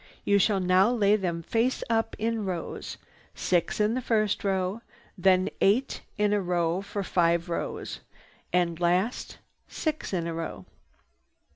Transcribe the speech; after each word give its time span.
You 0.25 0.39
shall 0.39 0.59
now 0.59 0.89
lay 0.89 1.15
them 1.15 1.43
face 1.43 1.83
up 1.87 2.15
in 2.17 2.43
rows, 2.43 2.97
six 3.35 3.79
in 3.79 3.93
the 3.93 4.01
first 4.01 4.43
row, 4.43 4.81
then 5.15 5.47
eight 5.61 6.01
in 6.17 6.33
a 6.33 6.41
row 6.41 6.81
for 6.81 7.03
five 7.03 7.49
rows, 7.49 7.99
and 8.51 8.79
last, 8.79 9.37
six 9.67 10.11
in 10.11 10.25
a 10.25 10.33
row." 10.33 10.65